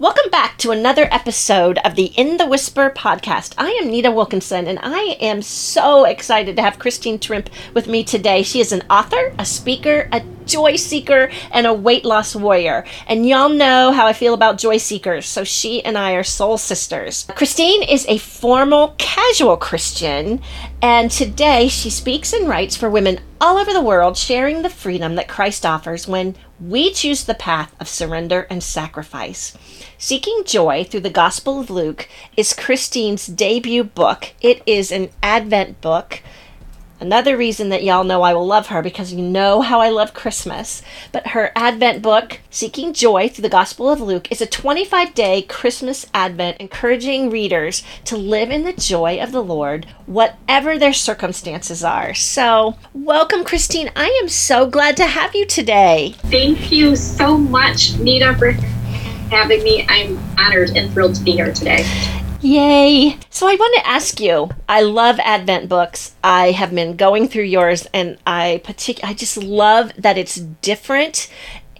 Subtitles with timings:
[0.00, 3.54] Welcome back to another episode of the In the Whisper podcast.
[3.58, 8.04] I am Nita Wilkinson, and I am so excited to have Christine Trimpe with me
[8.04, 8.44] today.
[8.44, 12.84] She is an author, a speaker, a joy seeker, and a weight loss warrior.
[13.08, 16.58] And y'all know how I feel about joy seekers, so she and I are soul
[16.58, 17.26] sisters.
[17.34, 20.40] Christine is a formal, casual Christian,
[20.80, 25.16] and today she speaks and writes for women all over the world, sharing the freedom
[25.16, 29.56] that Christ offers when we choose the path of surrender and sacrifice.
[29.96, 34.32] Seeking Joy through the Gospel of Luke is Christine's debut book.
[34.40, 36.22] It is an Advent book
[37.00, 40.14] Another reason that y'all know I will love her because you know how I love
[40.14, 40.82] Christmas.
[41.12, 45.42] But her Advent book, Seeking Joy Through the Gospel of Luke, is a 25 day
[45.42, 51.84] Christmas Advent encouraging readers to live in the joy of the Lord, whatever their circumstances
[51.84, 52.14] are.
[52.14, 53.92] So, welcome, Christine.
[53.94, 56.16] I am so glad to have you today.
[56.24, 58.50] Thank you so much, Nita, for
[59.30, 59.86] having me.
[59.88, 61.84] I'm honored and thrilled to be here today.
[62.40, 63.18] Yay!
[63.30, 64.48] So I want to ask you.
[64.68, 66.14] I love Advent books.
[66.22, 71.28] I have been going through yours, and I partic- I just love that it's different,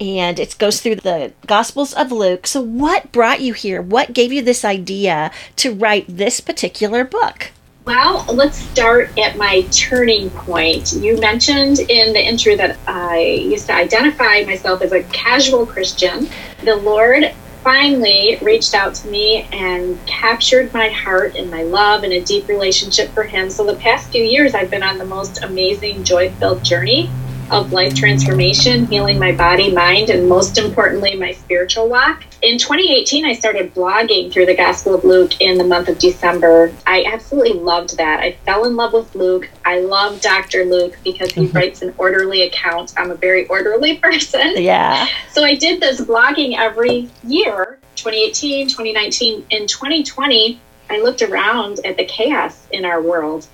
[0.00, 2.48] and it goes through the Gospels of Luke.
[2.48, 3.80] So, what brought you here?
[3.80, 7.52] What gave you this idea to write this particular book?
[7.84, 10.92] Well, let's start at my turning point.
[10.92, 16.28] You mentioned in the intro that I used to identify myself as a casual Christian.
[16.64, 22.12] The Lord finally reached out to me and captured my heart and my love and
[22.12, 23.50] a deep relationship for him.
[23.50, 27.14] So the past few years, I've been on the most amazing, joy filled journey
[27.50, 32.24] of life transformation, healing my body, mind, and most importantly, my spiritual walk.
[32.42, 36.72] In 2018, I started blogging through the Gospel of Luke in the month of December.
[36.86, 38.20] I absolutely loved that.
[38.20, 39.48] I fell in love with Luke.
[39.64, 40.64] I love Dr.
[40.64, 41.56] Luke because he mm-hmm.
[41.56, 42.94] writes an orderly account.
[42.96, 44.54] I'm a very orderly person.
[44.56, 45.08] Yeah.
[45.32, 50.60] So I did this blogging every year 2018, 2019, and 2020.
[50.90, 53.46] I looked around at the chaos in our world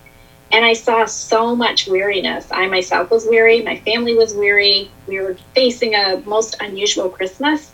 [0.52, 2.46] and I saw so much weariness.
[2.50, 4.90] I myself was weary, my family was weary.
[5.06, 7.72] We were facing a most unusual Christmas.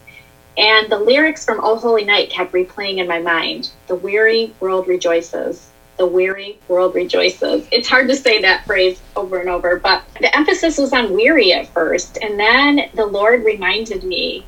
[0.57, 3.71] And the lyrics from Oh Holy Night kept replaying in my mind.
[3.87, 5.69] The weary world rejoices.
[5.97, 7.67] The weary world rejoices.
[7.71, 11.53] It's hard to say that phrase over and over, but the emphasis was on weary
[11.53, 12.19] at first.
[12.23, 14.47] And then the Lord reminded me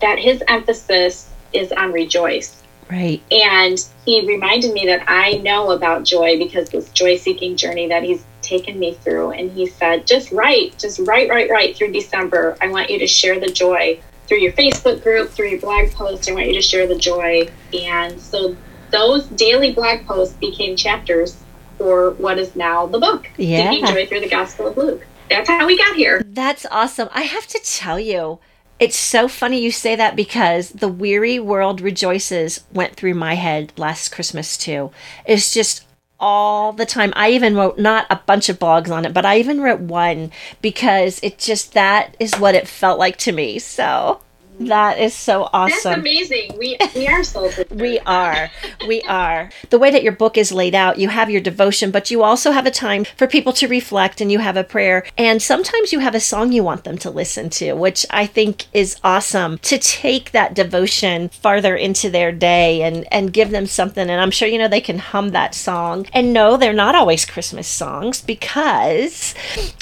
[0.00, 2.62] that his emphasis is on rejoice.
[2.90, 3.22] Right.
[3.30, 8.02] And he reminded me that I know about joy because this joy seeking journey that
[8.02, 9.30] he's taken me through.
[9.30, 12.56] And he said, just write, just write, write, write through December.
[12.60, 16.28] I want you to share the joy through your Facebook group, through your blog post.
[16.28, 17.50] I want you to share the joy.
[17.72, 18.56] And so
[18.90, 21.36] those daily blog posts became chapters
[21.78, 23.70] for what is now the book, yeah.
[23.70, 25.04] Seeking Joy Through the Gospel of Luke.
[25.28, 26.22] That's how we got here.
[26.24, 27.08] That's awesome.
[27.12, 28.38] I have to tell you,
[28.78, 33.72] it's so funny you say that because the weary world rejoices went through my head
[33.76, 34.90] last Christmas too.
[35.24, 35.86] It's just
[36.18, 37.12] all the time.
[37.14, 40.32] I even wrote not a bunch of blogs on it, but I even wrote one
[40.62, 43.58] because it just that is what it felt like to me.
[43.58, 44.20] So
[44.60, 45.90] that is so awesome.
[45.90, 46.56] That's amazing.
[46.58, 48.50] We we are soul we are.
[48.86, 49.50] We are.
[49.70, 52.52] The way that your book is laid out, you have your devotion, but you also
[52.52, 55.04] have a time for people to reflect and you have a prayer.
[55.18, 58.66] And sometimes you have a song you want them to listen to, which I think
[58.72, 64.08] is awesome to take that devotion farther into their day and and give them something
[64.08, 66.06] and I'm sure you know they can hum that song.
[66.12, 69.34] And no, they're not always Christmas songs because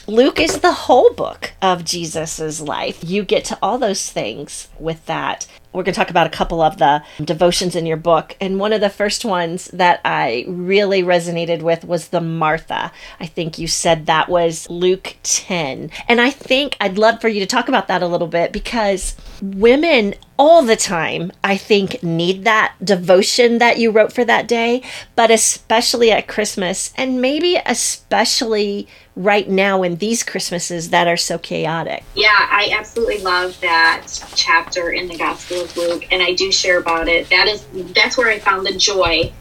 [0.06, 3.02] Luke is the whole book of Jesus's life.
[3.04, 5.46] You get to all those things with that.
[5.72, 8.36] We're going to talk about a couple of the devotions in your book.
[8.40, 12.92] And one of the first ones that I really resonated with was the Martha.
[13.18, 15.90] I think you said that was Luke 10.
[16.08, 19.16] And I think I'd love for you to talk about that a little bit because
[19.40, 24.82] women all the time, I think, need that devotion that you wrote for that day,
[25.14, 31.38] but especially at Christmas, and maybe especially right now in these Christmases that are so
[31.38, 32.02] chaotic.
[32.16, 36.80] Yeah, I absolutely love that chapter in the Gospel of Luke, and I do share
[36.80, 37.30] about it.
[37.30, 37.64] That is
[37.94, 39.32] that's where I found the joy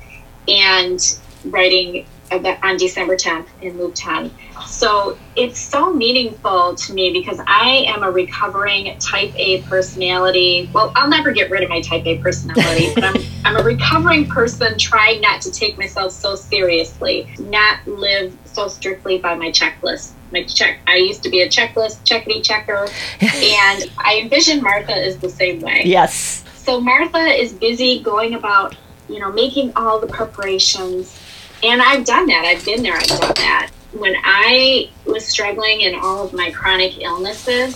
[0.47, 4.31] and writing on December 10th in Luke 10.
[4.65, 10.69] So it's so meaningful to me because I am a recovering type A personality.
[10.73, 14.27] Well, I'll never get rid of my type A personality, but I'm, I'm a recovering
[14.27, 20.11] person trying not to take myself so seriously, not live so strictly by my checklist.
[20.31, 22.87] My check, I used to be a checklist, checkity checker,
[23.21, 25.81] and I envision Martha is the same way.
[25.83, 26.45] Yes.
[26.55, 28.75] So Martha is busy going about,
[29.09, 31.17] you know, making all the preparations
[31.63, 32.45] and I've done that.
[32.45, 32.95] I've been there.
[32.95, 33.69] I've done that.
[33.93, 37.75] When I was struggling in all of my chronic illnesses,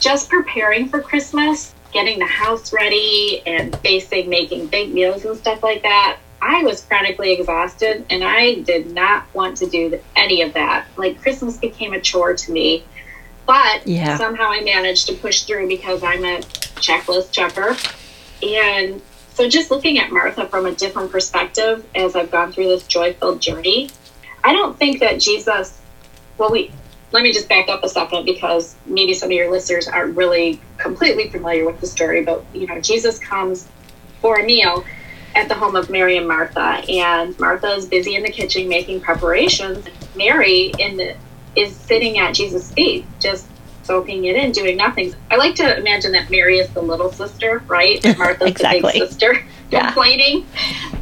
[0.00, 5.62] just preparing for Christmas getting the house ready and facing making big meals and stuff
[5.62, 10.52] like that, I was chronically exhausted and I did not want to do any of
[10.54, 10.86] that.
[10.96, 12.84] Like Christmas became a chore to me.
[13.46, 14.18] But Yeah.
[14.18, 16.40] somehow I managed to push through because I'm a
[16.80, 17.76] checklist checker.
[18.46, 19.00] And
[19.38, 23.12] so just looking at Martha from a different perspective as I've gone through this joy
[23.12, 23.88] filled journey,
[24.42, 25.80] I don't think that Jesus,
[26.38, 26.72] well, we,
[27.12, 30.60] let me just back up a second because maybe some of your listeners aren't really
[30.76, 33.68] completely familiar with the story, but you know, Jesus comes
[34.20, 34.84] for a meal
[35.36, 39.00] at the home of Mary and Martha, and Martha is busy in the kitchen making
[39.00, 39.86] preparations.
[40.16, 41.14] Mary in the
[41.54, 43.46] is sitting at Jesus' feet, just
[43.88, 45.14] soaking it in, doing nothing.
[45.30, 48.04] I like to imagine that Mary is the little sister, right?
[48.04, 48.92] And Martha's Exactly.
[48.92, 49.86] the big sister, Yeah.
[49.86, 50.46] complaining.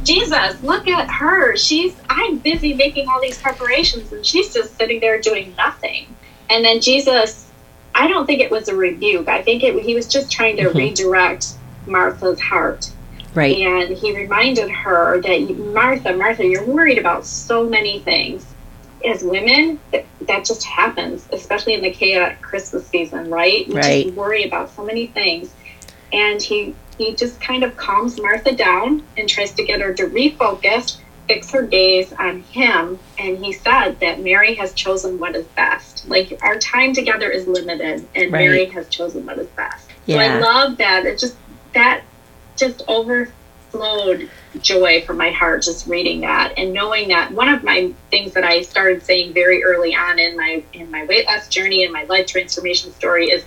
[0.03, 1.57] Jesus, look at her.
[1.57, 6.07] She's I'm busy making all these preparations, and she's just sitting there doing nothing.
[6.49, 7.51] And then Jesus,
[7.93, 9.27] I don't think it was a rebuke.
[9.27, 10.75] I think it, he was just trying to Mhm.
[10.75, 11.47] redirect
[11.87, 12.89] Martha's heart.
[13.33, 13.57] Right.
[13.57, 18.45] And he reminded her that Martha, Martha, you're worried about so many things.
[19.05, 23.67] As women, th- that just happens, especially in the chaotic Christmas season, right?
[23.67, 24.03] We Right.
[24.05, 25.49] just worry about so many things.
[26.11, 30.07] And he he just kind of calms Martha down and tries to get her to
[30.07, 30.97] refocus,
[31.27, 32.97] fix her gaze on him.
[33.19, 36.07] And he said that Mary has chosen what is best.
[36.09, 38.45] Like our time together is limited, and Right.
[38.45, 39.87] Mary has chosen what is best.
[40.07, 41.05] So I love that.
[41.05, 41.35] It just
[41.73, 42.01] that
[42.55, 44.29] just overflowed
[44.61, 48.43] joy from my heart just reading that and knowing that one of my things that
[48.43, 52.03] I started saying very early on in my in my weight loss journey and my
[52.03, 53.43] life transformation story is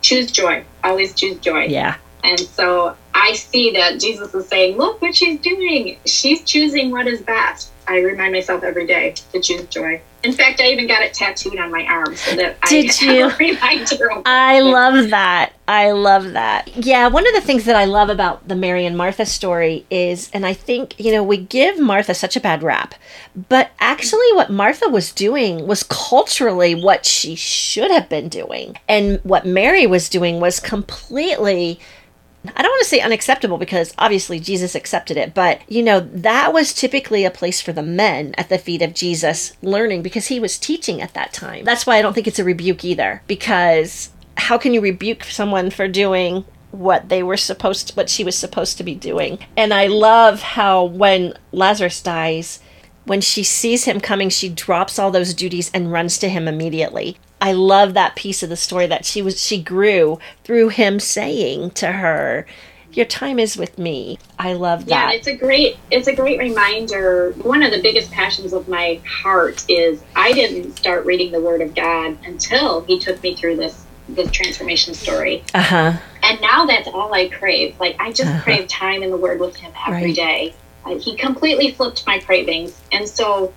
[0.00, 0.64] choose joy.
[0.82, 1.64] Always choose joy.
[1.64, 1.96] Yeah.
[2.22, 5.98] And so I see that Jesus is saying, look what she's doing.
[6.06, 7.70] She's choosing what is best.
[7.86, 10.00] I remind myself every day to choose joy.
[10.22, 13.30] In fact, I even got it tattooed on my arm so that Did I you?
[13.38, 14.22] reminder.
[14.24, 15.52] I love that.
[15.68, 16.74] I love that.
[16.76, 20.30] Yeah, one of the things that I love about the Mary and Martha story is,
[20.32, 22.94] and I think, you know, we give Martha such a bad rap,
[23.48, 28.78] but actually, what Martha was doing was culturally what she should have been doing.
[28.88, 31.80] And what Mary was doing was completely.
[32.54, 36.52] I don't want to say unacceptable because obviously Jesus accepted it, but you know, that
[36.52, 40.38] was typically a place for the men at the feet of Jesus learning because he
[40.38, 41.64] was teaching at that time.
[41.64, 45.70] That's why I don't think it's a rebuke either because how can you rebuke someone
[45.70, 49.38] for doing what they were supposed to, what she was supposed to be doing?
[49.56, 52.60] And I love how when Lazarus dies,
[53.04, 57.16] when she sees him coming, she drops all those duties and runs to him immediately.
[57.44, 61.72] I love that piece of the story that she was she grew through him saying
[61.72, 62.46] to her,
[62.94, 65.10] "Your time is with me." I love that.
[65.12, 67.34] Yeah, it's a great it's a great reminder.
[67.42, 71.60] One of the biggest passions of my heart is I didn't start reading the Word
[71.60, 75.92] of God until He took me through this this transformation story, Uh huh.
[76.22, 77.78] and now that's all I crave.
[77.78, 78.42] Like I just Uh-huh.
[78.42, 80.16] crave time in the Word with Him every Right.
[80.16, 80.54] day.
[80.86, 83.52] Uh, he completely flipped my cravings, and so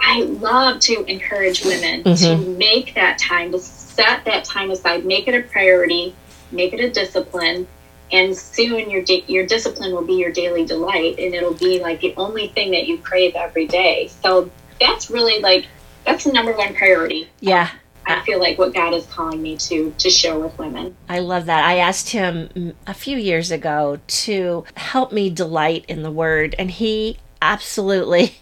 [0.00, 2.56] I love to encourage women to Mhm.
[2.58, 6.14] make that time to set that time aside, make it a priority,
[6.52, 7.66] make it a discipline,
[8.12, 12.00] and soon your da- your discipline will be your daily delight and it'll be like
[12.00, 14.50] the only thing that you crave every day so
[14.80, 15.66] that's really like
[16.04, 17.68] that's the number one priority Yeah.
[18.06, 21.46] i feel like what god is calling me to to share with women I love
[21.46, 21.64] that.
[21.64, 26.68] I asked him a few years ago to help me delight in the word, and
[26.70, 28.38] he absolutely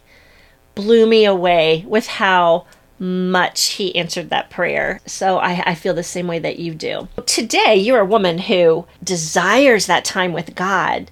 [0.79, 2.65] blew me away with how
[3.01, 5.01] much he answered that prayer.
[5.07, 7.09] So I, I feel the same way that you do.
[7.27, 11.11] Today, you're a woman who desires that time with God.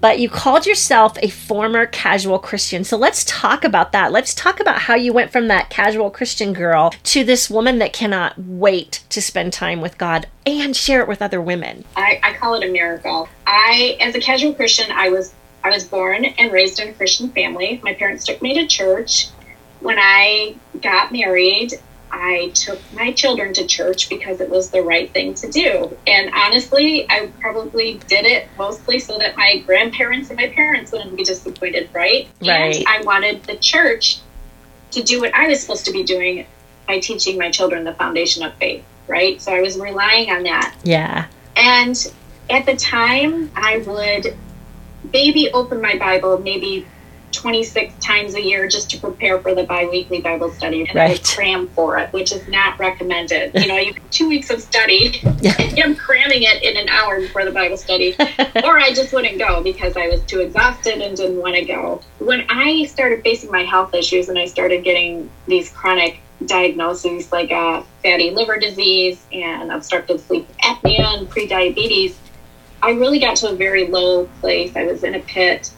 [0.00, 2.82] But you called yourself a former casual Christian.
[2.82, 4.10] So let's talk about that.
[4.10, 7.92] Let's talk about how you went from that casual Christian girl to this woman that
[7.92, 11.84] cannot wait to spend time with God and share it with other women.
[11.94, 15.84] I, I call it a miracle i as a casual christian i was i was
[15.84, 19.28] born and raised in a christian family my parents took me to church
[19.80, 21.72] when i got married
[22.12, 25.96] I took my children to church because it was the right thing to do.
[26.06, 31.16] And honestly, I probably did it mostly so that my grandparents and my parents wouldn't
[31.16, 32.28] be disappointed, right?
[32.42, 32.76] Right.
[32.76, 34.20] And I wanted the church
[34.90, 36.46] to do what I was supposed to be doing
[36.86, 39.40] by teaching my children the foundation of faith, right?
[39.40, 40.76] So I was relying on that.
[40.84, 41.28] Yeah.
[41.56, 42.12] And
[42.50, 44.36] at the time, I would
[45.12, 46.86] maybe open my Bible maybe
[47.32, 51.24] 26 times a year just to prepare for the bi-weekly Bible study and I would
[51.24, 53.52] cram for it, which is not recommended.
[53.54, 57.44] You know, you two weeks of study and I'm cramming it in an hour before
[57.44, 58.14] the Bible study.
[58.20, 62.02] or I just wouldn't go because I was too exhausted and didn't want to go.
[62.18, 67.52] When I started facing my health issues and I started getting these chronic diagnoses like
[67.52, 72.14] uh, fatty liver disease and obstructive sleep apnea and prediabetes,
[72.82, 74.74] I really got to a very low place.
[74.74, 75.70] I was in a pit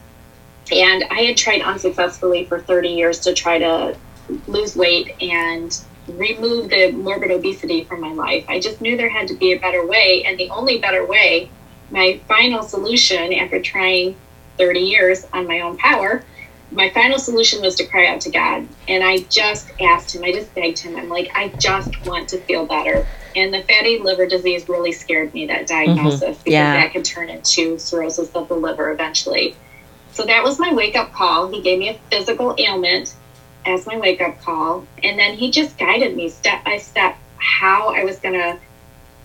[0.73, 3.97] and I had tried unsuccessfully for 30 years to try to
[4.49, 8.45] lose weight and remove the morbid obesity from my life.
[8.49, 10.25] I just knew there had to be a better way.
[10.25, 11.51] And the only better way,
[11.91, 14.17] my final solution after trying
[14.57, 16.25] 30 years on my own power,
[16.71, 18.67] my final solution was to cry out to God.
[18.89, 22.39] And I just asked him, I just begged him, I'm like, I just want to
[22.39, 23.07] feel better.
[23.37, 26.31] And the fatty liver disease really scared me, that diagnosis, mm-hmm.
[26.31, 26.75] because yeah.
[26.75, 29.57] that could turn into cirrhosis of the liver eventually.
[30.13, 31.49] So that was my wake up call.
[31.49, 33.15] He gave me a physical ailment
[33.67, 34.87] as my wake up call.
[35.03, 38.59] And then he just guided me step by step how I was going to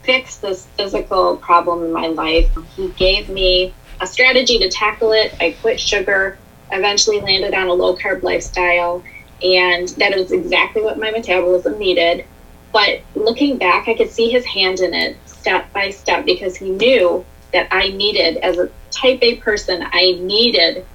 [0.02, 2.50] fix this physical problem in my life.
[2.76, 5.36] He gave me a strategy to tackle it.
[5.40, 6.38] I quit sugar,
[6.72, 9.04] eventually landed on a low carb lifestyle,
[9.44, 12.26] and that was exactly what my metabolism needed.
[12.72, 16.70] But looking back, I could see his hand in it step by step because he
[16.70, 20.86] knew that I needed, as a type A person, I needed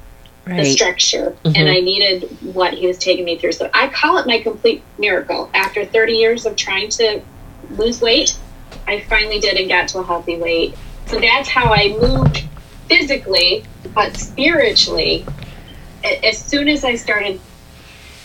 [0.46, 0.58] right.
[0.58, 1.56] the structure mm-hmm.
[1.56, 3.52] and I needed what he was taking me through.
[3.52, 5.50] So I call it my complete miracle.
[5.54, 7.20] After 30 years of trying to
[7.70, 8.38] lose weight,
[8.86, 10.76] I finally did and got to a healthy weight.
[11.06, 12.44] So that's how I moved
[12.88, 13.64] physically,
[13.94, 15.26] but spiritually,
[16.22, 17.40] as soon as I started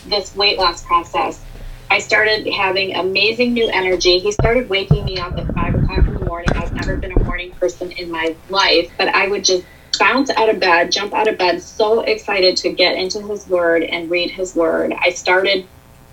[0.06, 1.42] this weight loss process,
[1.90, 4.20] I started having amazing new energy.
[4.20, 6.48] He started waking me up at five o'clock in the morning.
[6.54, 9.64] I've never been a morning person in my life, but I would just
[9.98, 13.82] bounce out of bed, jump out of bed, so excited to get into his word
[13.82, 14.94] and read his word.
[15.00, 15.66] I started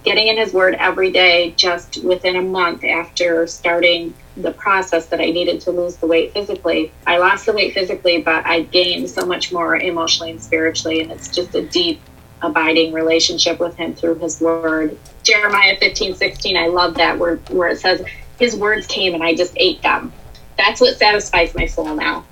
[0.04, 5.22] getting in his word every day just within a month after starting the process that
[5.22, 6.92] I needed to lose the weight physically.
[7.06, 11.12] I lost the weight physically, but I gained so much more emotionally and spiritually, and
[11.12, 12.02] it's just a deep,
[12.42, 14.98] abiding relationship with him through his word.
[15.28, 18.04] Jeremiah 15, 16, I love that where, where it says,
[18.40, 20.14] His words came and I just ate them.
[20.58, 22.26] That's what satisfies my soul now.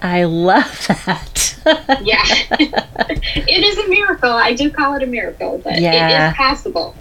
[0.00, 1.56] I love that.
[2.02, 2.22] yeah.
[2.60, 4.30] it is a miracle.
[4.30, 6.28] I do call it a miracle, but yeah.
[6.28, 6.94] it is possible.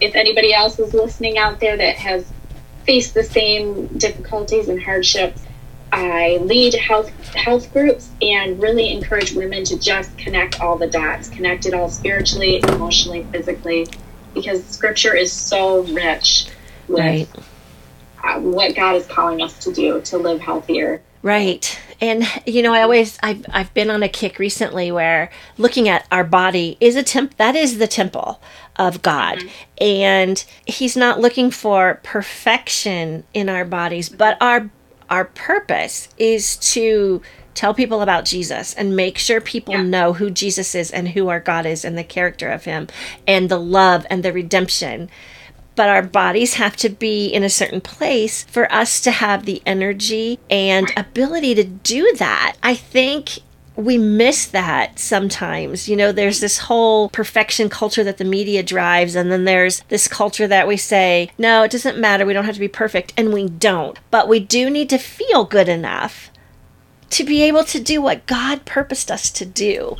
[0.00, 2.30] If anybody else is listening out there that has
[2.84, 5.42] faced the same difficulties and hardships,
[5.92, 11.28] I lead health health groups and really encourage women to just connect all the dots,
[11.28, 13.86] connect it all spiritually, emotionally, physically,
[14.36, 16.46] because scripture is so rich
[16.86, 17.28] with right.
[18.22, 21.02] Uh, what God is calling us to do to live healthier.
[21.22, 21.78] Right.
[22.00, 26.06] And you know, I always I've I've been on a kick recently where looking at
[26.12, 28.40] our body is a temp that is the temple
[28.76, 29.38] of God.
[29.38, 29.48] Mm-hmm.
[29.80, 34.70] And he's not looking for perfection in our bodies, but our
[35.08, 37.22] our purpose is to
[37.56, 39.82] tell people about Jesus and make sure people yeah.
[39.82, 42.88] know who Jesus is and who our God is and the character of him
[43.26, 45.08] and the love and the redemption
[45.76, 49.62] but our bodies have to be in a certain place for us to have the
[49.66, 52.56] energy and ability to do that.
[52.62, 53.40] I think
[53.76, 55.88] we miss that sometimes.
[55.88, 60.08] You know, there's this whole perfection culture that the media drives, and then there's this
[60.08, 62.24] culture that we say, no, it doesn't matter.
[62.24, 63.98] We don't have to be perfect, and we don't.
[64.10, 66.30] But we do need to feel good enough
[67.10, 69.96] to be able to do what God purposed us to do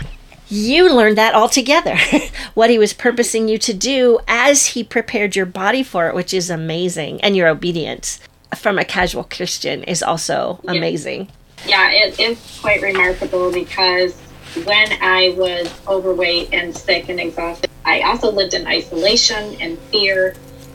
[0.48, 1.96] you learned that altogether
[2.54, 6.32] what he was purposing you to do as he prepared your body for it which
[6.32, 8.20] is amazing and your obedience
[8.54, 10.72] from a casual christian is also yeah.
[10.72, 11.28] amazing
[11.66, 14.18] yeah it is quite remarkable because
[14.64, 20.34] when i was overweight and sick and exhausted i also lived in isolation and fear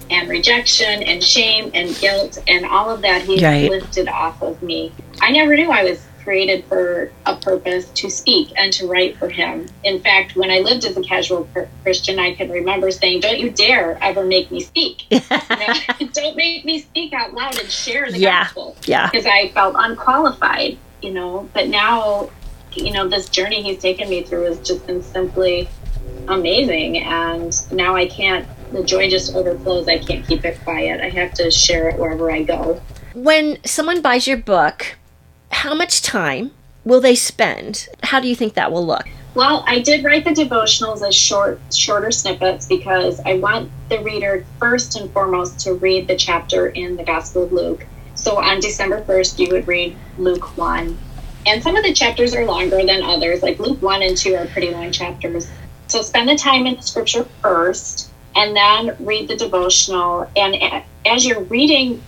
[0.10, 3.70] and rejection and shame and guilt and all of that he right.
[3.70, 8.52] lifted off of me i never knew i was created for a purpose to speak
[8.58, 9.68] and to write for him.
[9.84, 11.48] In fact, when I lived as a casual
[11.84, 15.06] Christian, I can remember saying, Don't you dare ever make me speak.
[15.12, 15.74] you know,
[16.14, 18.44] don't make me speak out loud and share the yeah.
[18.44, 18.76] gospel.
[18.86, 19.10] Yeah.
[19.10, 21.50] Because I felt unqualified, you know.
[21.54, 22.30] But now,
[22.74, 25.70] you know, this journey he's taken me through has just been simply
[26.28, 27.00] amazing.
[27.00, 29.88] And now I can't, the joy just overflows.
[29.88, 31.02] I can't keep it quiet.
[31.02, 32.82] I have to share it wherever I go.
[33.14, 34.98] When someone buys your book,
[35.52, 36.52] how much time
[36.84, 37.88] will they spend?
[38.04, 39.08] How do you think that will look?
[39.36, 44.46] Well, I did write the devotionals as short, shorter snippets because I want the reader
[44.60, 47.86] first and foremost to read the chapter in the Gospel of Luke.
[48.16, 50.98] So on December 1st, you would read Luke 1.
[51.46, 54.46] And some of the chapters are longer than others, like Luke 1 and 2 are
[54.48, 55.48] pretty long chapters.
[55.88, 60.30] So spend the time in the scripture first and then read the devotional.
[60.36, 60.56] And
[61.06, 62.02] as you're reading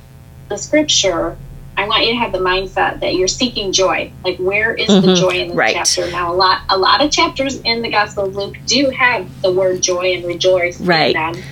[0.49, 1.37] the scripture,
[1.83, 4.09] I want you to have the mindset that you're seeking joy.
[4.23, 5.05] Like where is mm-hmm.
[5.05, 5.73] the joy in the right.
[5.73, 6.09] chapter?
[6.09, 9.51] Now a lot a lot of chapters in the Gospel of Luke do have the
[9.51, 11.13] word joy and rejoice right.
[11.13, 11.43] in them.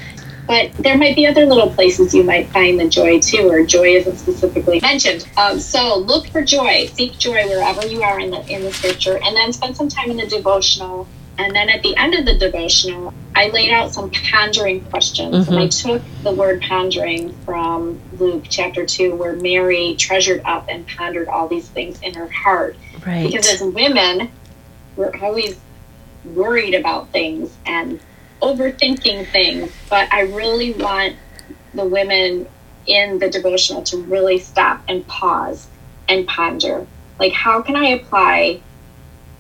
[0.48, 3.96] but there might be other little places you might find the joy too, or joy
[3.96, 5.28] isn't specifically mentioned.
[5.36, 9.20] Um, so look for joy, seek joy wherever you are in the in the scripture,
[9.22, 11.10] and then spend some time in the devotional.
[11.38, 15.54] And then at the end of the devotional, I laid out some pondering questions, mm-hmm.
[15.54, 15.90] and I mm-hmm.
[15.90, 21.48] took the word pondering from Luke chapter two, where Mary treasured up and pondered all
[21.48, 22.76] these things in her heart.
[23.06, 23.26] Right.
[23.26, 24.32] Because as women,
[24.96, 25.58] we're always
[26.26, 28.00] worried about things and
[28.42, 31.16] overthinking things, but I really want
[31.74, 32.48] the women
[32.86, 35.68] in the devotional to really stop and pause
[36.10, 36.86] and ponder.
[37.20, 38.62] Like, how can I apply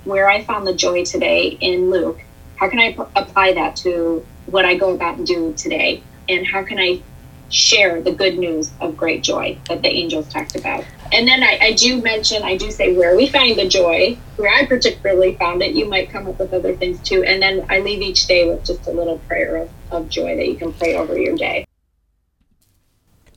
[0.04, 2.22] where I found the joy today in Luke?
[2.56, 6.04] How can I p- apply that to what I go about and do today?
[6.30, 7.02] And how can I
[7.50, 10.86] share the good news of great joy that the angels talked about?
[11.12, 14.50] And then I, I do mention, I do say where we find the joy, where
[14.54, 15.76] I particularly found it.
[15.76, 17.24] You might come up with other things too.
[17.24, 20.48] And then I leave each day with just a little prayer of, of joy that
[20.48, 21.66] you can pray over your day.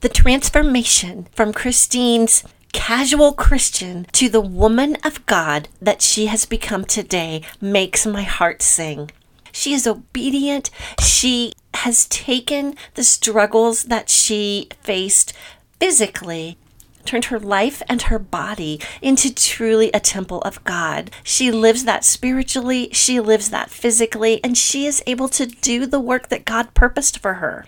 [0.01, 2.43] The transformation from Christine's
[2.75, 8.61] casual Christian to the woman of God that she has become today makes my heart
[8.61, 9.11] sing.
[9.53, 10.69] She is obedient.
[10.99, 15.31] She has taken the struggles that she faced
[15.79, 16.57] physically
[17.05, 21.11] turned her life and her body into truly a temple of God.
[21.23, 25.99] She lives that spiritually, she lives that physically, and she is able to do the
[25.99, 27.65] work that God purposed for her.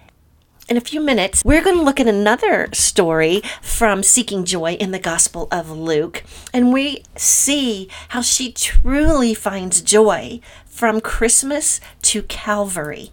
[0.69, 4.91] In a few minutes, we're going to look at another story from Seeking Joy in
[4.91, 12.21] the Gospel of Luke, and we see how she truly finds joy from Christmas to
[12.23, 13.11] Calvary.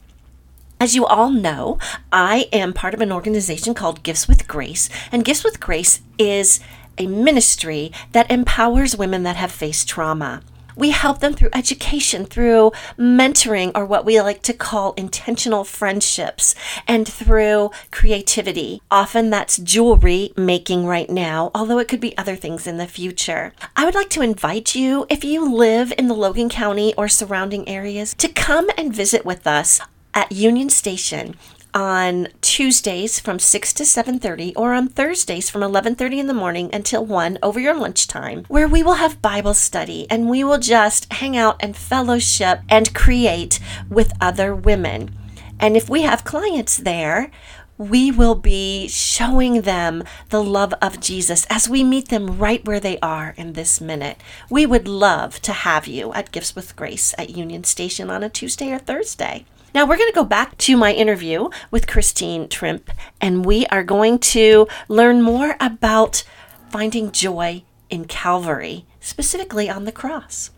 [0.81, 1.79] As you all know,
[2.13, 6.59] I am part of an organization called Gifts with Grace, and Gifts with Grace is
[6.99, 10.43] a ministry that empowers women that have faced trauma.
[10.77, 16.55] We help them through education, through mentoring, or what we like to call intentional friendships,
[16.87, 18.83] and through creativity.
[18.91, 23.53] Often that's jewelry making right now, although it could be other things in the future.
[23.77, 27.69] I would like to invite you, if you live in the Logan County or surrounding
[27.69, 29.81] areas, to come and visit with us
[30.15, 31.35] at Union Station
[31.75, 37.05] on Tuesdays from 6 to 7:30 or on Thursdays from 11:30 in the morning until
[37.05, 41.37] 1 over your lunchtime where we will have Bible study and we will just hang
[41.37, 43.59] out and fellowship and create
[43.91, 45.11] with other women.
[45.59, 47.31] And if we have clients there,
[47.77, 52.79] we will be showing them the love of Jesus as we meet them right where
[52.79, 54.19] they are in this minute.
[54.49, 58.29] We would love to have you at Gifts with Grace at Union Station on a
[58.29, 59.45] Tuesday or Thursday.
[59.75, 63.83] Now we're going to go back to my interview with Christine Trimpe, and we are
[63.83, 66.23] going to learn more about
[66.71, 70.53] finding joy in Calvary, specifically on the cross.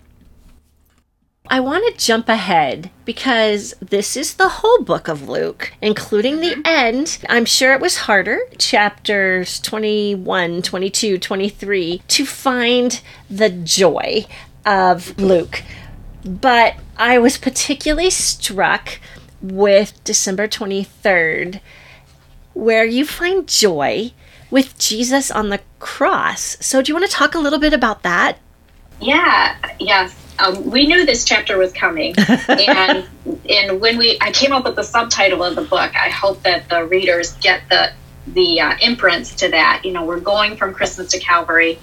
[1.48, 6.61] I want to jump ahead because this is the whole book of Luke, including the
[6.66, 7.24] end.
[7.31, 13.00] I'm sure it was harder, chapters 21, 22, 23, to find
[13.31, 14.26] the joy
[14.66, 15.62] of Luke.
[16.26, 18.98] But I was particularly struck
[19.40, 21.60] with December 23rd,
[22.54, 24.12] where you find joy
[24.50, 26.56] with Jesus on the cross.
[26.60, 28.38] So, do you want to talk a little bit about that?
[29.00, 30.16] Yeah, yes.
[30.38, 32.14] Um, we knew this chapter was coming,
[32.48, 33.06] and
[33.48, 36.68] and when we I came up with the subtitle of the book, I hope that
[36.68, 37.92] the readers get the
[38.26, 39.82] the uh, imprints to that.
[39.84, 41.78] You know, we're going from Christmas to Calvary,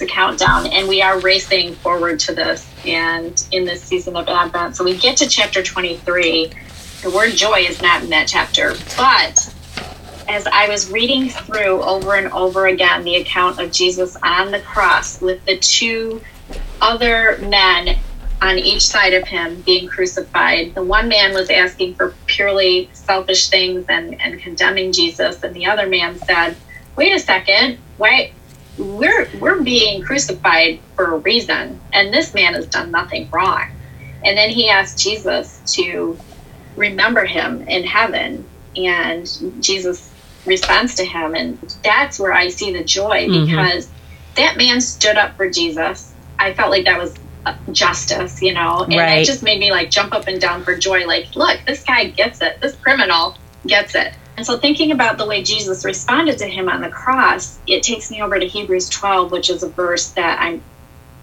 [0.00, 4.28] it's a countdown, and we are racing forward to this and in this season of
[4.28, 4.76] Advent.
[4.76, 6.52] So we get to chapter 23.
[7.02, 9.36] The word joy is not in that chapter, but
[10.28, 14.60] as I was reading through over and over again the account of Jesus on the
[14.62, 16.22] cross with the two
[16.80, 17.96] other men
[18.42, 23.50] on each side of him being crucified, the one man was asking for purely selfish
[23.50, 26.58] things and, and condemning Jesus, and the other man said,
[26.96, 28.34] Wait a second, why
[28.78, 33.70] we're we're being crucified for a reason, and this man has done nothing wrong.
[34.24, 36.18] And then he asked Jesus to
[36.76, 39.28] remember him in heaven, and
[39.60, 40.10] Jesus
[40.46, 43.46] responds to him, and that's where I see the joy mm-hmm.
[43.46, 43.90] because
[44.36, 46.12] that man stood up for Jesus.
[46.38, 47.14] I felt like that was
[47.72, 49.22] justice, you know, and right.
[49.22, 51.06] it just made me like jump up and down for joy.
[51.06, 52.60] Like, look, this guy gets it.
[52.60, 53.36] This criminal
[53.66, 54.12] gets it.
[54.38, 58.08] And so, thinking about the way Jesus responded to him on the cross, it takes
[58.08, 60.62] me over to Hebrews 12, which is a verse that I'm,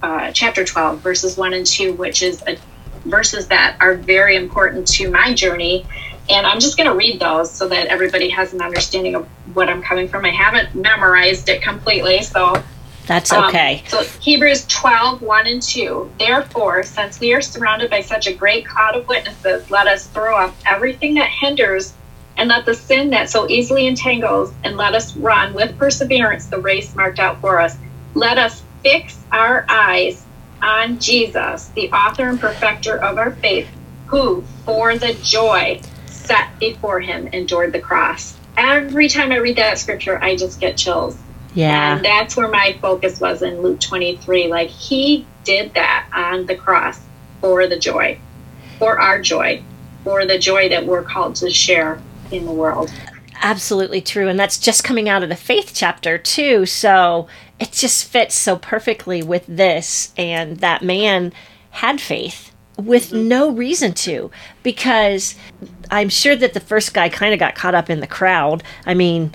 [0.03, 2.57] uh, chapter 12, verses 1 and 2, which is a,
[3.05, 5.85] verses that are very important to my journey.
[6.29, 9.69] And I'm just going to read those so that everybody has an understanding of what
[9.69, 10.25] I'm coming from.
[10.25, 12.61] I haven't memorized it completely, so.
[13.07, 13.79] That's okay.
[13.79, 16.11] Um, so Hebrews 12, 1 and 2.
[16.19, 20.35] Therefore, since we are surrounded by such a great cloud of witnesses, let us throw
[20.35, 21.93] off everything that hinders
[22.37, 26.59] and let the sin that so easily entangles and let us run with perseverance the
[26.59, 27.77] race marked out for us.
[28.13, 30.25] Let us fix our eyes
[30.61, 33.69] on Jesus, the author and perfecter of our faith,
[34.07, 38.37] who, for the joy set before him, endured the cross.
[38.57, 41.17] Every time I read that scripture, I just get chills.
[41.53, 41.95] Yeah.
[41.95, 44.47] And that's where my focus was in Luke 23.
[44.47, 46.99] Like, he did that on the cross
[47.41, 48.19] for the joy,
[48.79, 49.61] for our joy,
[50.03, 51.99] for the joy that we're called to share
[52.31, 52.91] in the world.
[53.41, 54.27] Absolutely true.
[54.27, 56.65] And that's just coming out of the faith chapter, too.
[56.65, 57.27] So
[57.59, 60.13] it just fits so perfectly with this.
[60.17, 61.33] And that man
[61.71, 63.27] had faith with mm-hmm.
[63.27, 64.31] no reason to,
[64.63, 65.35] because
[65.91, 68.63] I'm sure that the first guy kind of got caught up in the crowd.
[68.85, 69.33] I mean,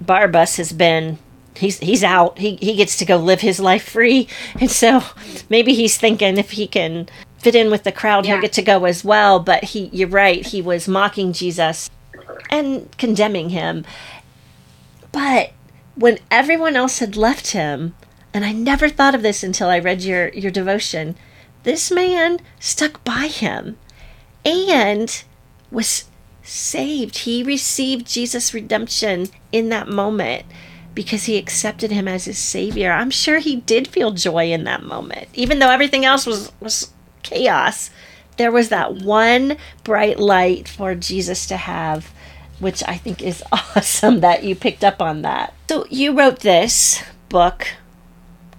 [0.00, 1.18] Barabbas has been
[1.54, 2.38] he's he's out.
[2.38, 4.28] He he gets to go live his life free.
[4.60, 5.02] And so
[5.48, 8.32] maybe he's thinking if he can fit in with the crowd, yeah.
[8.32, 9.40] he'll get to go as well.
[9.40, 11.90] But he you're right, he was mocking Jesus
[12.50, 13.84] and condemning him.
[15.12, 15.52] But
[15.94, 17.94] when everyone else had left him,
[18.32, 21.16] and I never thought of this until I read your, your devotion,
[21.64, 23.76] this man stuck by him
[24.44, 25.24] and
[25.70, 26.04] was
[26.42, 27.18] saved.
[27.18, 30.46] He received Jesus' redemption in that moment
[30.94, 32.92] because he accepted him as his savior.
[32.92, 35.28] I'm sure he did feel joy in that moment.
[35.34, 37.90] Even though everything else was, was chaos,
[38.36, 42.12] there was that one bright light for Jesus to have
[42.60, 45.54] which I think is awesome that you picked up on that.
[45.68, 47.68] So you wrote this book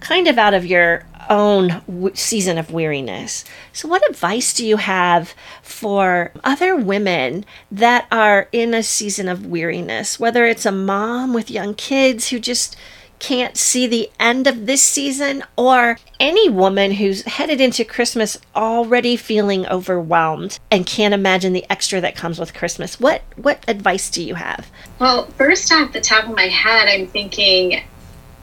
[0.00, 3.44] kind of out of your own w- season of weariness.
[3.72, 9.46] So, what advice do you have for other women that are in a season of
[9.46, 10.18] weariness?
[10.18, 12.76] Whether it's a mom with young kids who just
[13.22, 19.16] can't see the end of this season, or any woman who's headed into Christmas already
[19.16, 22.98] feeling overwhelmed and can't imagine the extra that comes with Christmas.
[22.98, 24.68] What what advice do you have?
[24.98, 27.84] Well, first off the top of my head, I'm thinking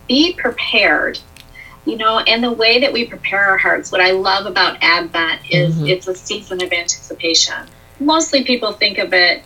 [0.08, 1.20] be prepared.
[1.86, 5.42] You know, and the way that we prepare our hearts, what I love about Advent
[5.50, 5.88] is mm-hmm.
[5.88, 7.68] it's a season of anticipation.
[8.00, 9.44] Mostly people think of it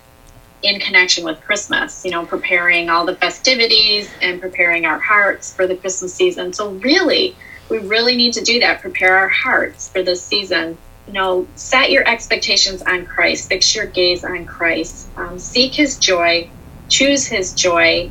[0.63, 5.67] in connection with Christmas, you know, preparing all the festivities and preparing our hearts for
[5.67, 6.53] the Christmas season.
[6.53, 7.35] So, really,
[7.69, 10.77] we really need to do that, prepare our hearts for this season.
[11.07, 15.97] You know, set your expectations on Christ, fix your gaze on Christ, um, seek His
[15.97, 16.49] joy,
[16.87, 18.09] choose His joy,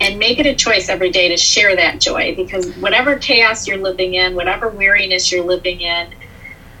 [0.00, 3.78] and make it a choice every day to share that joy because whatever chaos you're
[3.78, 6.08] living in, whatever weariness you're living in,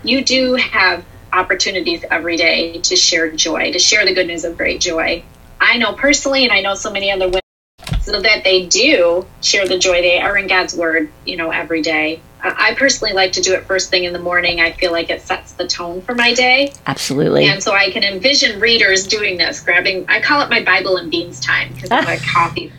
[0.02, 4.56] you do have opportunities every day to share joy, to share the good news of
[4.56, 5.22] great joy.
[5.60, 7.40] I know personally, and I know so many other women,
[8.00, 11.82] so that they do share the joy they are in God's word, you know, every
[11.82, 12.20] day.
[12.42, 14.60] I personally like to do it first thing in the morning.
[14.60, 16.74] I feel like it sets the tone for my day.
[16.86, 17.46] Absolutely.
[17.46, 21.10] And so I can envision readers doing this, grabbing, I call it my Bible and
[21.10, 22.70] beans time because I'm a coffee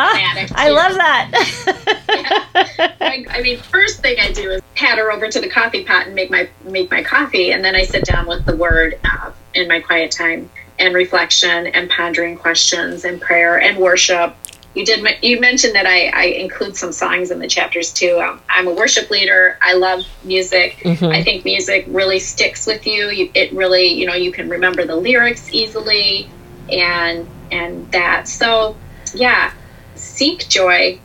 [0.00, 1.30] Ah, I love that.
[2.08, 2.92] yeah.
[3.00, 6.14] I, I, mean, first thing I do is patter over to the coffee pot and
[6.14, 9.66] make my make my coffee, and then I sit down with the Word uh, in
[9.66, 14.36] my quiet time and reflection and pondering questions and prayer and worship.
[14.74, 18.20] You did you mentioned that I, I include some songs in the chapters too.
[18.20, 19.58] Um, I'm a worship leader.
[19.60, 20.76] I love music.
[20.84, 21.06] Mm-hmm.
[21.06, 23.08] I think music really sticks with you.
[23.08, 23.32] you.
[23.34, 26.30] It really you know you can remember the lyrics easily
[26.70, 28.28] and and that.
[28.28, 28.76] So
[29.14, 29.52] yeah,
[29.98, 30.98] seek joy,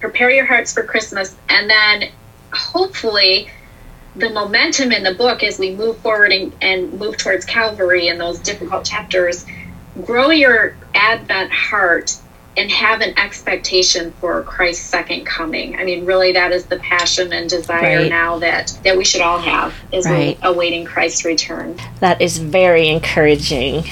[0.00, 2.10] prepare your hearts for Christmas, and then
[2.52, 3.48] hopefully
[4.16, 8.20] the momentum in the book as we move forward and, and move towards Calvary and
[8.20, 9.44] those difficult chapters,
[10.04, 12.16] grow your Advent heart
[12.56, 15.76] and have an expectation for Christ's second coming.
[15.76, 18.08] I mean, really, that is the passion and desire right.
[18.08, 20.38] now that that we should all have is right.
[20.42, 21.76] awaiting Christ's return.
[22.00, 23.84] That is very encouraging.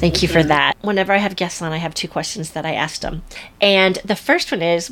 [0.00, 0.48] Thank you for mm-hmm.
[0.48, 0.76] that.
[0.80, 3.22] Whenever I have guests on, I have two questions that I ask them.
[3.60, 4.90] And the first one is,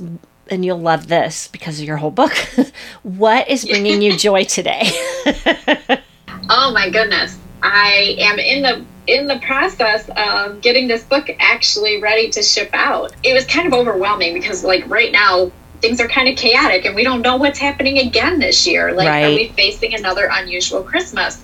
[0.51, 2.33] and you'll love this because of your whole book.
[3.03, 4.83] what is bringing you joy today?
[6.51, 7.39] oh my goodness.
[7.63, 12.69] I am in the in the process of getting this book actually ready to ship
[12.75, 13.15] out.
[13.23, 16.95] It was kind of overwhelming because like right now things are kind of chaotic and
[16.95, 18.93] we don't know what's happening again this year.
[18.93, 19.25] Like right.
[19.25, 21.43] are we facing another unusual Christmas?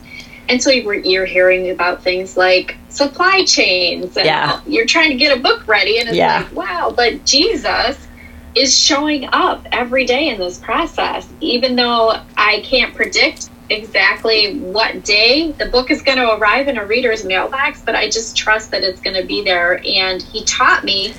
[0.49, 4.17] And so you're hearing about things like supply chains.
[4.17, 4.61] And yeah.
[4.67, 6.41] You're trying to get a book ready, and it's yeah.
[6.41, 8.07] like, wow, but Jesus
[8.55, 11.29] is showing up every day in this process.
[11.41, 16.77] Even though I can't predict exactly what day the book is going to arrive in
[16.77, 19.81] a reader's mailbox, but I just trust that it's going to be there.
[19.87, 21.15] And he taught me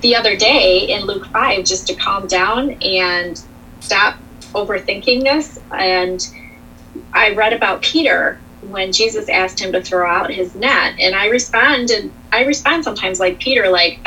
[0.00, 3.40] the other day in Luke 5 just to calm down and
[3.80, 4.16] stop
[4.54, 5.60] overthinking this.
[5.70, 6.26] And
[7.12, 10.94] I read about Peter when Jesus asked him to throw out his net.
[11.00, 14.00] And I responded, I respond sometimes like Peter, like,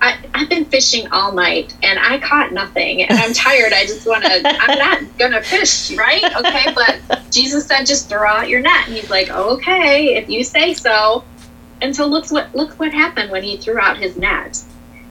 [0.00, 3.72] I, I've been fishing all night and I caught nothing and I'm tired.
[3.72, 6.22] I just want to, I'm not going to fish, right?
[6.22, 6.72] Okay.
[6.74, 8.86] But Jesus said, just throw out your net.
[8.86, 11.24] And he's like, okay, if you say so.
[11.80, 14.62] And so look what, look what happened when he threw out his net.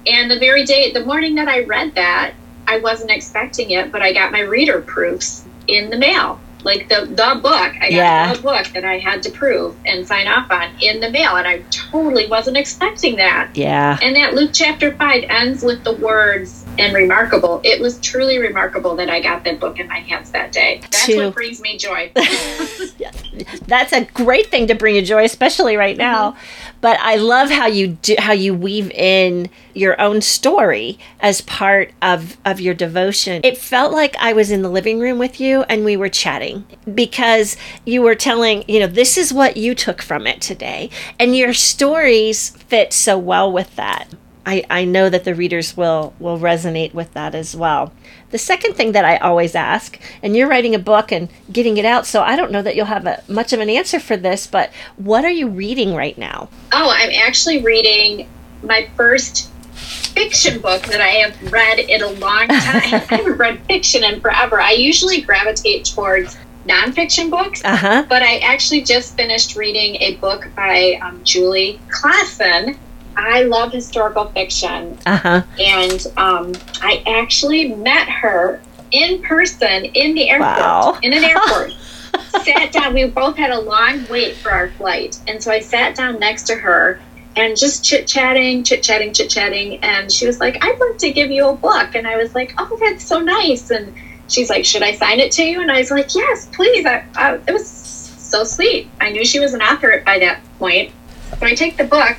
[0.05, 2.35] And the very day, the morning that I read that,
[2.67, 7.05] I wasn't expecting it, but I got my reader proofs in the mail like the
[7.05, 7.71] the book.
[7.79, 8.33] I got Yeah.
[8.33, 11.47] the book that I had to prove and sign off on in the mail, and
[11.47, 13.49] I totally wasn't expecting that.
[13.53, 13.97] Yeah.
[14.01, 17.61] And that Luke chapter five ends with the words and remarkable.
[17.63, 20.79] It was truly remarkable that I got that book in my hands that day.
[20.81, 21.25] That's Two.
[21.25, 22.11] what brings me joy.
[23.67, 26.11] That's a great thing to bring you joy, especially right mm-hmm.
[26.11, 26.35] now.
[26.81, 31.91] But I love how you do how you weave in your own story as part
[32.01, 33.41] of of your devotion.
[33.43, 36.65] It felt like I was in the living room with you and we were chatting
[36.93, 40.89] because you were telling, you know, this is what you took from it today.
[41.19, 44.07] And your stories fit so well with that.
[44.45, 47.93] I, I know that the readers will will resonate with that as well.
[48.31, 51.85] The second thing that I always ask, and you're writing a book and getting it
[51.85, 54.45] out, so I don't know that you'll have a, much of an answer for this,
[54.45, 56.49] but what are you reading right now?
[56.71, 58.27] oh, I'm actually reading
[58.61, 62.49] my first fiction book that I have read in a long time.
[62.49, 64.59] I haven't read fiction in forever.
[64.59, 67.61] I usually gravitate towards nonfiction books.
[67.63, 68.05] Uh huh.
[68.09, 72.77] but I actually just finished reading a book by um, Julie Klassen.
[73.17, 75.41] I love historical fiction, Uh huh.
[75.59, 80.57] and um, I actually met her in person in the airport.
[80.59, 80.99] Wow.
[81.01, 81.73] In an airport.
[82.43, 82.93] sat down.
[82.93, 86.43] We both had a long wait for our flight, and so I sat down next
[86.47, 86.99] to her
[87.35, 89.79] and just chit chatting, chit chatting, chit chatting.
[89.83, 92.53] And she was like, "I'd like to give you a book," and I was like,
[92.57, 93.93] "Oh, that's so nice." And
[94.29, 97.03] she's like, "Should I sign it to you?" And I was like, "Yes, please." I,
[97.15, 98.87] I, it was so sweet.
[99.01, 100.91] I knew she was an author by that point.
[101.39, 102.17] So I take the book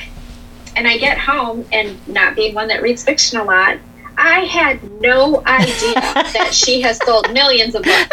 [0.76, 3.78] and I get home, and not being one that reads fiction a lot,
[4.18, 8.08] I had no idea that she has sold millions of books.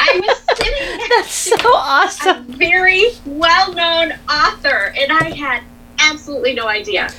[0.00, 2.44] I was sitting That's so to a awesome.
[2.46, 5.62] very well known author, and I had
[5.98, 7.10] absolutely no idea.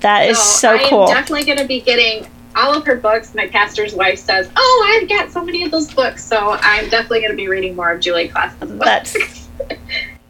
[0.00, 1.08] That is so I cool.
[1.08, 3.34] am definitely going to be getting all of her books.
[3.34, 7.20] My pastor's wife says, "Oh, I've got so many of those books," so I'm definitely
[7.20, 9.12] going to be reading more of Julie Klassen's books.
[9.14, 9.48] That's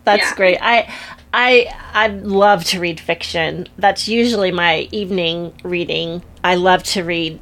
[0.05, 0.35] that's Yeah.
[0.37, 0.59] great.
[0.61, 0.93] I
[1.37, 3.67] I I love to read fiction.
[3.77, 6.23] That's usually my evening reading.
[6.45, 7.41] I love to read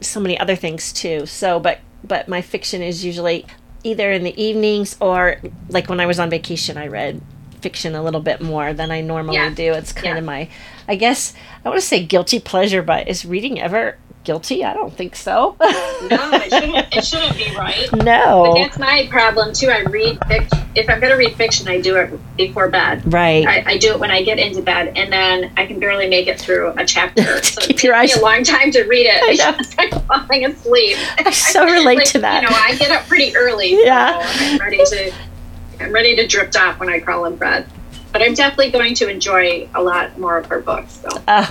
[0.00, 1.26] so many other things too.
[1.26, 3.44] So, but but my fiction is usually
[3.82, 7.20] either in the evenings or like when I was on vacation, I read
[7.60, 9.50] fiction a little bit more than I normally Yeah.
[9.50, 9.72] do.
[9.72, 10.18] It's kind Yeah.
[10.18, 10.48] of my,
[10.86, 11.32] I guess
[11.64, 14.64] I want to say guilty pleasure, but is reading ever guilty?
[14.64, 15.56] I don't think so.
[15.60, 15.68] no,
[16.10, 16.96] it shouldn't.
[16.96, 17.92] It shouldn't be right.
[17.92, 18.52] No.
[18.54, 19.68] But that's my problem too.
[19.68, 20.58] I read fiction.
[20.74, 23.12] If I'm going to read fiction, I do it before bed.
[23.12, 23.46] right.
[23.46, 26.26] I, I do it when I get into bed, and then I can barely make
[26.26, 27.22] it through a chapter.
[27.44, 29.22] So keep it your takes eyes- me a long time to read it.
[29.22, 29.56] I know.
[29.58, 30.96] because I'm falling asleep.
[31.18, 32.42] I so relate Like, to that.
[32.42, 33.74] You know, I get up pretty early.
[33.84, 34.20] Yeah.
[34.26, 35.12] So I'm ready to.
[35.80, 37.66] I'm ready to drift off when I crawl in bed.
[38.12, 41.00] But I'm definitely going to enjoy a lot more of her books.
[41.02, 41.50] So Uh,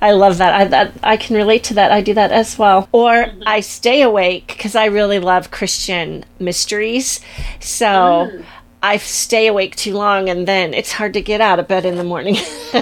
[0.00, 0.52] I love that.
[0.54, 1.92] I that I can relate to that.
[1.92, 2.88] I do that as well.
[2.92, 3.42] Or Mm-hmm.
[3.46, 7.20] I stay awake because I really love Christian mysteries.
[7.60, 8.44] So Mm.
[8.82, 11.96] I stay awake too long, and then it's hard to get out of bed in
[11.96, 12.36] the morning.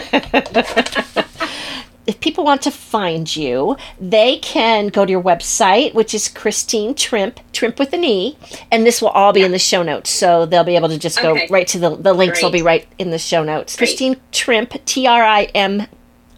[2.06, 6.94] if people want to find you, they can go to your website, which is Christine
[6.94, 8.36] Trimpe, Trimpe with an E,
[8.70, 10.10] and this will all be in the show notes.
[10.10, 11.48] So they'll be able to just go Okay.
[11.50, 13.74] right to the the links will be right in the show notes.
[13.74, 13.88] Great.
[13.88, 15.86] Christine Trimpe, T R I M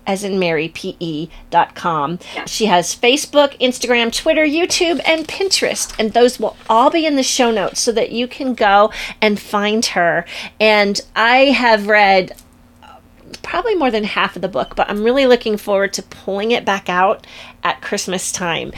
[0.08, 1.72] as in Mary, P-E dot.
[1.76, 2.46] Yeah.
[2.46, 5.94] She has Facebook, Instagram, Twitter, YouTube, and Pinterest.
[5.98, 8.90] And those will all be in the show notes so that you can go
[9.20, 10.24] and find her.
[10.58, 12.32] And I have read
[12.82, 12.96] uh,
[13.42, 16.64] probably more than half of the book, but I'm really looking forward to pulling it
[16.64, 17.26] back out
[17.62, 18.72] at Christmas time,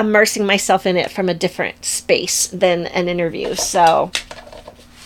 [0.00, 3.54] immersing myself in it from a different space than an interview.
[3.54, 4.10] So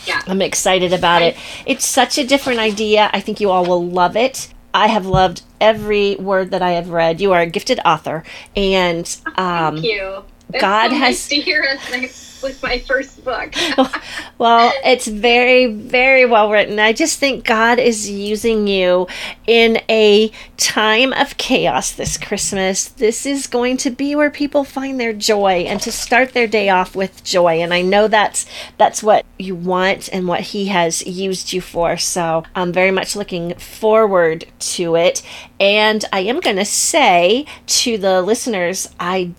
[0.06, 0.22] yeah.
[0.26, 1.36] I'm excited about it.
[1.66, 3.10] It's such a different idea.
[3.12, 4.48] I think you all will love it.
[4.74, 7.20] I have loved every word that I have read.
[7.20, 8.24] You are a gifted author,
[8.56, 9.06] and
[9.36, 10.24] um, Thank you.
[10.50, 11.90] That's God so has- nice to hear us
[12.44, 13.54] with my first book.
[14.38, 16.78] well, it's very, very well written.
[16.78, 19.08] I just think God is using you
[19.46, 22.86] in a time of chaos this Christmas.
[22.86, 26.68] This is going to be where people find their joy and to start their day
[26.68, 27.60] off with joy.
[27.62, 31.96] And I know that's that's what you want and what He has used you for.
[31.96, 35.22] So I'm very much looking forward to it.
[35.58, 39.32] And I am going to say to the listeners, I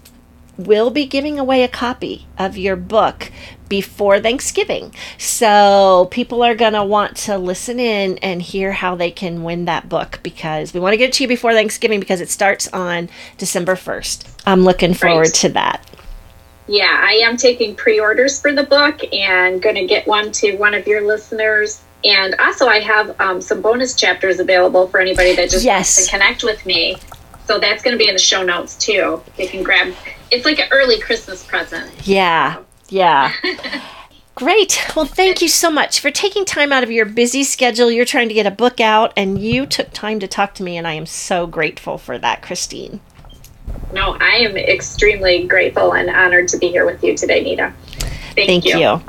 [0.57, 3.31] will be giving away a copy of your book
[3.67, 4.93] before Thanksgiving.
[5.17, 9.65] So people are going to want to listen in and hear how they can win
[9.65, 12.67] that book because we want to get it to you before Thanksgiving because it starts
[12.69, 14.43] on December 1st.
[14.45, 15.33] I'm looking forward right.
[15.35, 15.89] to that.
[16.67, 20.55] Yeah, I am taking pre orders for the book and going to get one to
[20.57, 21.81] one of your listeners.
[22.03, 25.97] And also, I have um, some bonus chapters available for anybody that just yes.
[25.97, 26.97] wants to connect with me.
[27.45, 29.21] So that's going to be in the show notes too.
[29.37, 29.93] They can grab.
[30.31, 31.91] It's like an early Christmas present.
[32.07, 33.33] Yeah, yeah.
[34.35, 34.83] Great.
[34.95, 37.89] Well, thank you so much for taking time out of your busy schedule.
[37.89, 40.75] You're trying to get a book out, and you took time to talk to me,
[40.75, 42.99] and I am so grateful for that, Christine.
[43.93, 47.73] No, I am extremely grateful and honored to be here with you today, Nita.
[48.35, 48.77] Thank, thank you.
[48.77, 49.01] you.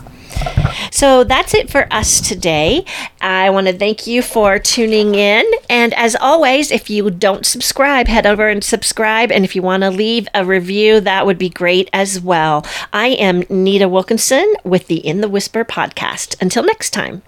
[0.90, 2.85] So that's it for us today.
[3.20, 5.44] I want to thank you for tuning in.
[5.68, 9.31] And as always, if you don't subscribe, head over and subscribe.
[9.31, 12.64] And if you want to leave a review, that would be great as well.
[12.92, 16.40] I am Nita Wilkinson with the In the Whisper podcast.
[16.40, 17.22] Until next time.